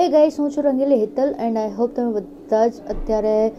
હે 0.00 0.08
ગાઈસ 0.08 0.36
હું 0.38 0.50
છું 0.50 0.64
Rangili 0.64 1.00
Hetal 1.00 1.34
and 1.40 1.58
I 1.58 1.70
hope 1.70 1.90
તમે 1.94 2.12
બધા 2.12 2.66
જ 2.66 2.72
અત્યારે 2.88 3.50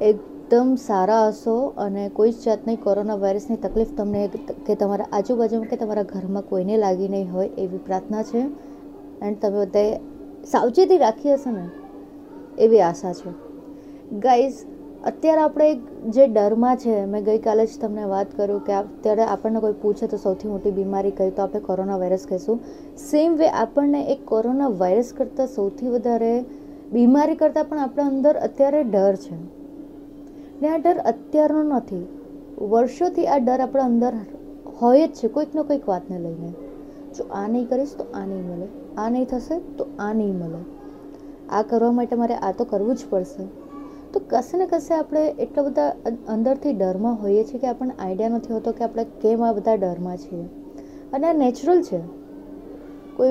એકદમ 0.00 0.74
સારા 0.74 1.28
હશો 1.28 1.74
અને 1.76 2.08
કોઈ 2.08 2.30
જ 2.30 2.34
જાતની 2.46 2.76
કોરોના 2.76 3.14
વાયરસની 3.14 3.56
તકલીફ 3.56 3.86
તમને 3.96 4.30
કે 4.66 4.74
તમારા 4.74 5.06
આજુબાજુમાં 5.12 5.66
કે 5.66 5.76
તમારા 5.76 6.02
ઘરમાં 6.02 6.42
કોઈને 6.42 6.76
લાગી 6.76 7.08
નહીં 7.08 7.32
હોય 7.32 7.48
એવી 7.48 7.78
પ્રાર્થના 7.78 8.22
છે. 8.22 8.38
એન્ડ 9.22 9.36
તમે 9.42 9.60
બધાએ 9.60 9.96
સાવચેતી 10.46 10.98
રાખી 10.98 11.32
હશે 11.32 11.50
ને? 11.50 11.70
એવી 12.58 12.80
આશા 12.80 13.12
છે. 13.12 13.30
ગાઈઝ 14.18 14.54
અત્યારે 15.04 15.40
આપણે 15.40 15.80
જે 16.10 16.26
ડરમાં 16.26 16.76
છે, 16.76 17.06
મેં 17.06 17.24
ગઈકાલે 17.24 17.66
જ 17.66 17.78
તમને 17.80 18.04
વાત 18.04 18.36
કર્યું 18.36 18.64
કે 18.64 18.72
અત્યારે 18.72 19.22
આપણને 19.22 19.60
કોઈ 19.60 19.72
પૂછે 19.72 20.06
તો 20.06 20.16
સૌથી 20.16 20.48
મોટી 20.48 20.70
બીમારી 20.70 21.10
કહી 21.10 21.30
તો 21.30 21.42
આપણે 21.42 21.60
કોરોના 21.60 21.96
વાયરસ 21.96 22.26
કહીશું. 22.26 22.58
સેમ 22.96 23.36
વે 23.36 23.48
આપણને 23.48 24.00
એક 24.08 24.24
કોરોના 24.24 24.68
વાયરસ 24.68 25.12
કરતાં 25.12 25.46
સૌથી 25.46 25.88
વધારે 25.88 26.44
બીમારી 26.92 27.34
કરતાં 27.34 27.64
પણ 27.64 27.78
આપણા 27.78 28.06
અંદર 28.06 28.36
અત્યારે 28.36 28.82
ડર 28.82 29.16
છે. 29.16 29.36
ને 30.60 30.68
આ 30.68 30.76
ડર 30.76 30.98
અત્યારનો 31.04 31.62
નથી. 31.62 32.06
વર્ષોથી 32.60 33.26
આ 33.26 33.38
ડર 33.38 33.60
આપણા 33.60 33.84
અંદર 33.84 34.14
હોય 34.80 35.06
જ 35.06 35.12
છે, 35.12 35.28
કોઈક 35.28 35.54
ને 35.54 35.62
કોઈક 35.62 35.88
વાતને 35.88 36.18
લઈને. 36.18 36.52
જો 37.16 37.24
આ 37.30 37.48
નહીં 37.48 37.68
કરીશ 37.68 37.94
તો 37.94 38.04
આ 38.14 38.26
નહીં 38.26 38.44
મળે, 38.50 38.68
આ 38.96 39.08
નહીં 39.10 39.26
થશે 39.26 39.60
તો 39.76 39.86
આ 39.98 40.12
નહીં 40.12 40.34
મળે. 40.34 40.60
આ 41.50 41.62
કરવા 41.62 41.92
માટે 41.92 42.16
મારે 42.16 42.34
આ 42.34 42.52
તો 42.52 42.64
કરવું 42.64 42.94
જ 42.96 43.06
પડશે. 43.10 43.67
તો 44.12 44.20
કશે 44.28 44.58
ને 44.58 44.66
કશે 44.66 44.94
આપણે 44.94 45.26
એટલા 45.38 45.62
બધા 45.62 45.88
અંદરથી 46.28 46.72
ડરમાં 46.72 47.14
હોઈએ 47.22 47.44
છીએ 47.44 47.60
કે 47.60 47.66
આપણને 47.66 47.94
આઈડિયા 47.98 48.28
નથી 48.28 48.52
હોતો 48.52 48.72
કે 48.72 48.84
આપણે 48.84 49.04
કેમ 49.04 49.42
આ 49.42 49.52
બધા 49.52 49.74
ડરમાં 49.74 50.16
છીએ. 50.16 50.44
અને 51.12 51.26
આ 51.26 51.32
નેચરલ 51.32 51.82
છે. 51.82 52.00
કોઈ 53.16 53.30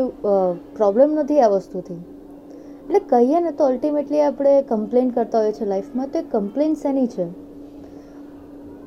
પ્રોબ્લેમ 0.75 1.13
નથી 1.13 1.39
આ 1.39 1.47
વસ્તુથી. 1.47 1.93
એટલે 1.93 2.99
કહીએ 2.99 3.39
ને 3.39 3.51
તો 3.51 3.63
અલ્ટિમેટલી 3.65 4.21
આપણે 4.21 4.61
કમ્પ્લેન 4.61 5.09
કરતા 5.09 5.39
હોઈએ 5.39 5.51
છીએ 5.51 5.67
લાઈફમાં, 5.67 6.07
તો 6.07 6.19
એ 6.19 6.21
કમ્પ્લેન 6.21 6.73
શેની 6.73 7.07
છે? 7.07 7.27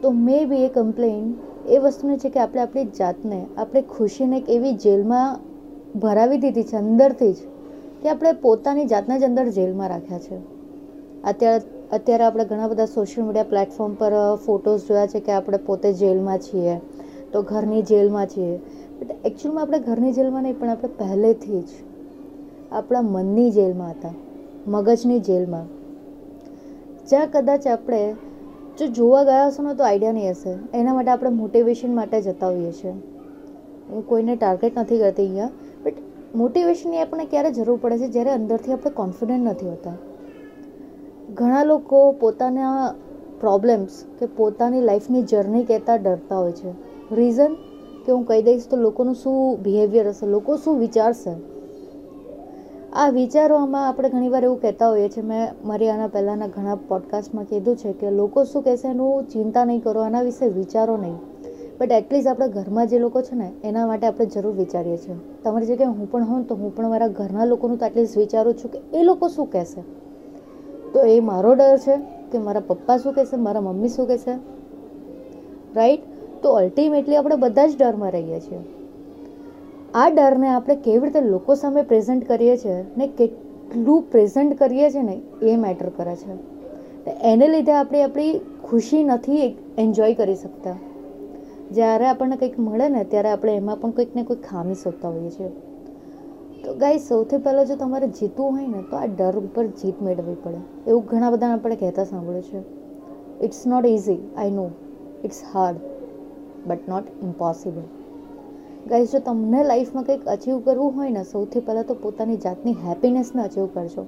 તો 0.02 0.10
મે 0.10 0.44
બી 0.44 0.64
એ 0.64 0.68
કમ્પ્લેન 0.68 1.34
એ 1.68 1.78
વસ્તુની 1.78 2.16
છે 2.16 2.28
કે 2.28 2.40
આપણે 2.40 2.60
આપણી 2.60 2.84
જાતને, 2.98 3.46
આપણે 3.56 3.82
ખુશીને 3.82 4.38
એક 4.38 4.50
એવી 4.50 4.72
જેલમાં 4.72 5.38
ભરાવી 5.98 6.38
દીધી 6.38 6.62
છે 6.62 6.76
અંદરથી 6.76 7.32
જ, 7.32 7.36
કે 8.02 8.08
આપણે 8.08 8.32
પોતાની 8.32 8.86
જાતને 8.86 9.18
જ 9.18 9.24
અંદર 9.24 9.48
જેલમાં 9.48 9.88
રાખ્યા 9.88 10.18
છે. 10.18 10.38
અત્યારે 11.24 11.79
અત્યારે 11.92 12.24
આપણે 12.24 12.44
ઘણા 12.44 12.68
બધા 12.68 12.84
સોશિયલ 12.84 13.26
મીડિયા 13.26 13.44
પ્લેટફોર્મ 13.44 13.94
પર 13.94 14.12
ફોટોઝ 14.46 14.86
જોયા 14.88 15.06
છે 15.06 15.20
કે 15.20 15.32
આપણે 15.32 15.56
પોતે 15.56 15.92
જેલમાં 15.92 16.38
છીએ, 16.38 16.80
તો 17.32 17.42
ઘરની 17.42 17.82
જેલમાં 17.82 18.26
છીએ. 18.26 18.56
બટ 19.00 19.10
એકચ્યુઅલમાં 19.24 19.62
આપણે 19.62 19.78
ઘરની 19.78 20.12
જેલમાં 20.12 20.42
નહીં, 20.42 20.58
પણ 20.58 20.68
આપણે 20.68 20.88
પહેલેથી 20.88 21.60
જ 21.60 21.68
આપણા 22.72 23.00
મનની 23.00 23.50
જેલમાં 23.50 23.90
હતા, 23.90 24.12
મગજની 24.66 25.20
જેલમાં. 25.20 25.66
જ્યાં 27.08 27.28
કદાચ 27.32 27.66
આપણે, 27.66 28.14
જો 28.78 28.86
જોવા 28.86 29.24
ગયા 29.24 29.46
હશો 29.46 29.62
ને 29.62 29.74
તો 29.74 29.84
આઈડિયા 29.84 30.12
નહીં 30.12 30.30
હશે. 30.30 30.78
એના 30.78 30.94
માટે 30.94 31.10
આપણે 31.10 31.30
મોટિવેશન 31.30 31.94
માટે 31.94 32.22
જતા 32.22 32.46
હોઈએ 32.46 32.72
છીએ. 32.72 32.92
હું 33.90 34.06
કોઈને 34.06 34.36
ટાર્ગેટ 34.36 34.78
નથી 34.78 34.98
કરતી 34.98 35.22
અહીંયા 35.22 35.50
બટ 35.84 35.94
મોટિવેશનની 36.34 36.98
આપણને 36.98 37.24
ક્યારે 37.24 37.50
જરૂર 37.50 37.78
પડે 37.82 37.98
છે? 37.98 38.08
જ્યારે 38.08 38.30
અંદરથી 38.30 38.72
આપણે 38.72 38.90
કોન્ફિડન્ટ 38.90 39.50
નથી 39.50 39.66
હોતા. 39.66 39.92
ઘણા 41.34 41.64
લોકો 41.64 42.12
પોતાના 42.12 42.94
પ્રોબ્લેમ્સ 43.40 44.04
કે 44.18 44.26
પોતાની 44.26 44.80
લાઈફની 44.80 45.22
જર્ની 45.22 45.64
કહેતા 45.64 45.96
ડરતા 45.96 46.36
હોય 46.36 46.52
છે. 46.52 46.70
રીઝન 47.12 47.54
કે 48.06 48.12
હું 48.12 48.26
કહી 48.26 48.42
દઈશ 48.42 48.68
તો 48.68 48.76
લોકોનું 48.76 49.14
શું 49.14 49.62
બિહેવિયર 49.62 50.08
હશે, 50.08 50.26
લોકો 50.26 50.56
શું 50.56 50.78
વિચારશે? 50.78 51.34
આ 52.92 53.08
વિચારોમાં 53.08 53.88
આપણે 53.88 54.08
ઘણીવાર 54.08 54.44
એવું 54.44 54.60
કહેતા 54.60 54.88
હોઈએ 54.88 55.08
છીએ, 55.08 55.22
મેં 55.22 55.48
મારી 55.64 55.88
આના 55.88 56.06
પહેલાંના 56.06 56.46
ઘણા 56.46 56.74
પોડકાસ્ટમાં 56.74 57.44
કીધું 57.44 57.76
છે 57.76 57.92
કે 57.92 58.10
લોકો 58.10 58.44
શું 58.44 58.62
કહેશે 58.62 58.88
એનું 58.88 59.28
ચિંતા 59.28 59.64
નહીં 59.64 59.80
કરો, 59.80 60.00
આના 60.00 60.20
વિશે 60.20 60.48
વિચારો 60.48 60.96
નહીં. 60.96 61.18
બટ 61.78 61.92
એટલીસ્ટ 61.92 62.26
આપણા 62.26 62.46
ઘરમાં 62.46 62.86
જે 62.86 62.98
લોકો 62.98 63.22
છે 63.22 63.34
ને, 63.34 63.52
એના 63.64 63.86
માટે 63.86 64.06
આપણે 64.06 64.26
જરૂર 64.26 64.54
વિચારીએ 64.54 64.96
છીએ. 64.96 65.16
તમારી 65.44 65.66
જગ્યાએ 65.66 65.92
હું 65.92 66.10
પણ 66.10 66.22
હોઉં 66.22 66.44
તો 66.44 66.54
હું 66.54 66.76
પણ 66.76 66.88
મારા 66.88 67.08
ઘરના 67.08 67.44
લોકોનું 67.44 67.78
તો 67.78 67.86
એટલીસ્ટ 67.86 68.16
વિચારું 68.16 68.54
છું 68.54 68.70
કે 68.70 68.78
એ 68.92 69.02
લોકો 69.02 69.28
શું 69.28 69.46
કહેશે? 69.46 69.82
તો 70.92 71.02
એ 71.02 71.20
મારો 71.20 71.54
ડર 71.54 71.78
છે 71.78 71.96
કે 72.32 72.38
મારા 72.38 72.60
પપ્પા 72.60 72.96
શું 72.96 73.12
કહેશે, 73.12 73.36
મારા 73.36 73.60
મમ્મી 73.60 73.88
શું 73.88 74.06
કહેશે? 74.06 74.38
રાઈટ 75.76 76.00
તો 76.42 76.52
અલ્ટિમેટલી 76.52 77.16
આપણે 77.16 77.36
બધા 77.36 77.66
જ 77.66 77.76
ડરમાં 77.78 78.10
રહીએ 78.10 78.40
છીએ. 78.40 78.58
આ 79.94 80.08
ડરને 80.08 80.48
આપણે 80.48 80.76
કેવી 80.76 81.04
રીતે 81.04 81.20
લોકો 81.20 81.54
સામે 81.54 81.82
પ્રેઝન્ટ 81.82 82.28
કરીએ 82.28 82.56
છીએ 82.56 82.84
ને 82.96 83.06
કેટલું 83.06 84.02
પ્રેઝન્ટ 84.02 84.58
કરીએ 84.58 84.90
છીએ 84.90 85.02
ને 85.02 85.20
એ 85.42 85.56
મેટર 85.56 85.88
કરે 85.88 86.16
છે. 86.16 86.50
એને 87.22 87.48
લીધે 87.48 87.72
આપણે 87.72 88.02
આપણી 88.02 88.40
ખુશી 88.64 89.04
નથી 89.04 89.58
એન્જોય 89.78 90.14
કરી 90.14 90.34
શકતા. 90.34 90.76
જ્યારે 91.72 92.06
આપણને 92.06 92.36
કંઈક 92.36 92.58
મળે 92.58 92.88
ને 92.88 93.04
ત્યારે 93.04 93.28
આપણે 93.28 93.56
એમાં 93.56 93.80
પણ 93.80 93.90
કંઈક 93.90 94.16
ને 94.16 94.22
કંઈક 94.22 94.42
ખામી 94.42 94.74
શોધતા 94.74 95.08
હોઈએ 95.08 95.30
છીએ. 95.30 95.50
તો 96.64 96.74
ગાય 96.74 96.98
સૌથી 96.98 97.36
પહેલાં 97.36 97.66
જો 97.66 97.76
તમારે 97.76 98.08
જીતવું 98.08 98.52
હોય 98.52 98.66
ને, 98.66 98.82
તો 98.90 98.96
આ 98.96 99.06
ડર 99.06 99.36
ઉપર 99.36 99.66
જીત 99.66 100.02
મેળવવી 100.02 100.36
પડે. 100.42 100.60
એવું 100.86 101.04
ઘણા 101.04 101.30
બધા 101.30 101.46
આપણે 101.46 101.76
કહેતા 101.76 102.04
સાંભળ્યું 102.04 102.42
છે. 102.42 102.60
It's 103.44 103.66
not 103.66 103.86
easy 103.86 104.18
I 104.36 104.50
know 104.50 104.70
it's 105.24 105.42
hard 105.54 105.76
but 106.66 106.88
not 106.88 107.04
impossible 107.22 107.82
guys 108.86 109.10
જો 109.10 109.18
તમને 109.18 109.64
લાઈફમાં 109.64 110.04
કંઈક 110.04 110.26
અચીવ 110.26 110.60
કરવું 110.60 110.96
હોય 110.96 111.10
ને, 111.10 111.24
સૌથી 111.24 111.60
પહેલાં 111.60 111.86
તો 111.86 111.94
પોતાની 111.94 112.36
જાતની 112.36 112.72
હેપીનેસને 112.72 113.42
અચીવ 113.42 113.66
કરજો. 113.66 114.06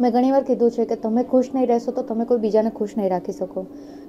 મેં 0.00 0.12
ઘણીવાર 0.12 0.42
કીધું 0.42 0.70
છે 0.70 0.84
કે 0.84 0.96
તમે 0.96 1.22
ખુશ 1.22 1.48
નહીં 1.54 1.66
રહેશો 1.66 1.92
તો 1.92 2.02
તમે 2.02 2.24
કોઈ 2.24 2.38
બીજાને 2.38 2.70
ખુશ 2.70 2.90
નહીં 2.98 3.10
રાખી 3.10 3.32
શકો. 3.32 3.66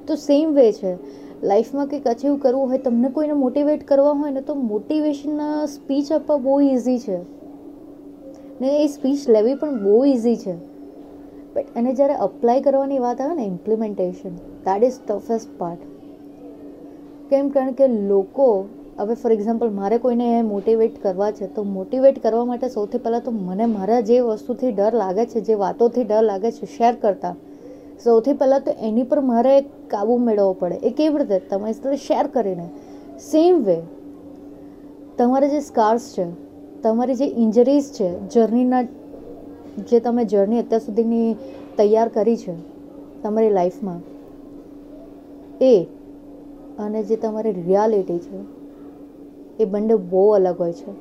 તો 0.08 0.16
સેમ 0.16 0.54
વે 0.54 0.72
છે. 0.72 0.98
લાઈફમાં 1.44 1.88
કંઈક 1.88 2.08
અચીવ 2.08 2.38
કરવું 2.38 2.70
હોય, 2.70 2.78
તમને 2.78 3.10
કોઈને 3.10 3.34
મોટિવેટ 3.34 3.88
કરવા 3.88 4.12
હોય 4.12 4.32
ને 4.32 4.42
તો 4.42 4.56
મોટિવેશનના 4.56 5.66
સ્પીચ 5.66 6.12
આપવા 6.12 6.38
બહુ 6.38 6.62
ઇઝી 6.62 7.00
છે. 7.00 7.18
ને 8.62 8.84
એ 8.84 8.88
સ્પીચ 8.88 9.30
લેવી 9.30 9.56
પણ 9.56 9.84
બહુ 9.84 10.06
ઇઝી 10.06 10.36
છે. 10.36 10.78
બટ 11.54 11.66
એને 11.76 11.94
જ્યારે 11.94 12.14
અપ્લાય 12.14 12.62
કરવાની 12.62 13.00
વાત 13.00 13.22
આવે 13.22 13.36
ને 13.36 13.46
implementation 13.46 14.36
that 14.36 14.84
is 14.84 14.94
toughest 15.08 15.48
part 15.58 15.80
કેમ? 17.30 17.50
કારણ 17.50 17.72
કે 17.72 17.88
લોકો 17.88 18.66
હવે 18.98 19.14
ફોર 19.14 19.32
એક્ઝામ્પલ 19.32 19.70
મારે 19.70 19.98
કોઈને 19.98 20.42
મોટિવેટ 20.42 21.02
કરવા 21.04 21.32
છે, 21.32 21.48
તો 21.48 21.64
મોટિવેટ 21.64 22.24
કરવા 22.24 22.46
માટે 22.46 22.68
સૌથી 22.68 22.98
પહેલાં 22.98 23.24
તો 23.24 23.32
મને 23.32 23.66
મારા 23.66 24.00
જે 24.02 24.20
વસ્તુથી 24.20 24.72
ડર 24.72 24.94
લાગે 24.94 25.26
છે, 25.26 25.42
જે 25.42 25.54
વાતોથી 25.54 26.04
ડર 26.04 26.24
લાગે 26.24 26.52
છે 26.52 26.66
શેર 26.66 26.96
કરતા. 26.96 27.36
સૌથી 28.04 28.34
પહેલાં 28.34 28.62
તો 28.62 28.72
એની 28.82 29.04
પર 29.04 29.20
મારે 29.20 29.62
કાબુ 29.88 30.18
મેળવવો 30.18 30.54
પડે. 30.54 30.76
એ 30.76 30.90
કેવી 30.90 31.18
રીતે? 31.18 31.40
સાથે 31.50 31.98
શેર 31.98 32.28
કરીને. 32.28 32.68
સેમ 33.20 33.64
વે 33.64 33.82
તમારે 35.18 35.50
જે 35.50 35.60
સ્કાર્સ 35.60 36.14
છે, 36.18 36.26
તમારી 36.82 37.16
જે 37.16 37.26
ઇન્જરીઝ 37.26 37.92
છે 37.92 38.10
જર્નીના 38.30 38.84
જે 39.90 40.00
તમે 40.00 40.26
જર્ની 40.26 40.60
અત્યાર 40.60 40.82
સુધીની 40.82 41.36
તૈયાર 41.78 42.10
કરી 42.10 42.38
છે, 42.38 42.54
તમારી 43.24 43.50
લાઈફમાં 43.50 44.02
એ 45.62 45.86
અને 46.80 47.04
જે 47.04 47.16
તમારી 47.16 47.52
રિયાલિટી 47.52 48.20
છે 48.20 48.38
એ 49.60 49.66
બંને 49.66 49.96
બહુ 49.96 50.32
અલગ 50.32 50.60
હોય 50.60 50.74
છે. 50.74 50.92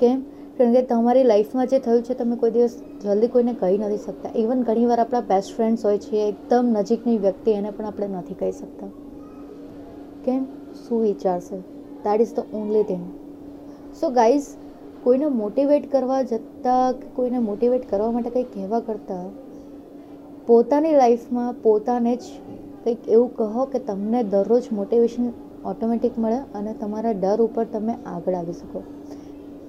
કેમ? 0.00 0.20
કારણ 0.58 0.72
કે 0.72 0.82
તમારી 0.82 1.22
લાઈફમાં 1.22 1.66
જે 1.66 1.78
થયું 1.78 2.02
છે, 2.02 2.14
તમે 2.14 2.36
કોઈ 2.36 2.50
દિવસ 2.50 2.80
જલ્દી 3.04 3.26
કોઈને 3.26 3.54
કહી 3.54 3.78
નથી 3.78 3.96
શકતા. 3.96 4.28
ઇવન 4.34 4.62
ઘણીવાર 4.62 5.00
આપણા 5.00 5.20
બેસ્ટ 5.20 5.56
ફ્રેન્ડ્સ 5.56 5.84
હોય 5.84 5.98
છે, 5.98 6.28
એકદમ 6.28 6.66
નજીકની 6.78 7.18
વ્યક્તિ, 7.18 7.50
એને 7.50 7.70
પણ 7.70 7.84
આપણે 7.84 8.06
નથી 8.06 8.34
કહી 8.34 8.52
શકતા. 8.52 8.86
કેમ? 10.24 10.44
શું 10.88 11.02
વિચારશે 11.02 11.56
that 12.06 12.20
is 12.20 12.34
the 12.34 12.38
only 12.38 12.82
thing 12.82 13.04
so 14.00 14.10
guys 14.10 14.46
કોઈને 15.02 15.26
મોટિવેટ 15.26 15.92
કરવા 15.92 16.22
જતાં 16.22 16.92
કે 16.92 17.06
કોઈને 17.14 17.38
મોટિવેટ 17.38 17.90
કરવા 17.90 18.10
માટે 18.10 18.30
કંઈ 18.30 18.42
કહેવા 18.42 18.80
કરતાં, 18.80 19.30
પોતાની 20.46 20.92
લાઈફમાં 20.92 21.54
પોતાને 21.62 22.16
જ 22.16 22.20
કંઈક 22.84 23.08
એવું 23.08 23.36
કહો 23.36 23.64
કે 23.64 23.78
તમને 23.78 24.22
દરરોજ 24.22 24.62
મોટિવેશન 24.72 25.32
ઓટોમેટિક 25.66 26.18
મળે 26.18 26.38
અને 26.54 26.74
તમારા 26.74 27.12
ડર 27.12 27.40
ઉપર 27.40 27.64
તમે 27.64 27.94
આગળ 28.06 28.34
આવી 28.34 28.52
શકો. 28.52 28.82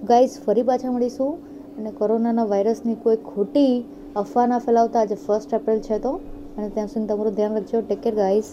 ગાઈઝ 0.03 0.39
ફરી 0.45 0.63
પાછા 0.63 0.91
મળીશું. 0.91 1.33
અને 1.77 1.91
કોરોનાના 1.91 2.43
વાયરસની 2.43 2.95
કોઈ 2.95 3.15
ખોટી 3.15 3.85
અફવા 4.15 4.47
ના 4.47 4.59
ફેલાવતા 4.59 4.99
આજે 4.99 5.15
ફર્સ્ટ 5.15 5.53
એપ્રિલ 5.53 5.79
છે 5.79 5.99
તો. 5.99 6.11
અને 6.57 6.69
ત્યાં 6.69 6.87
સુધી 6.87 7.05
તમારું 7.05 7.33
ધ્યાન 7.33 7.53
રાખજો. 7.53 7.81
Take 7.81 8.01
care 8.01 8.15
guys 8.15 8.45